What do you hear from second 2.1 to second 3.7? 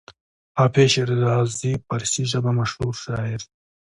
ژبې مشهور شاعر و.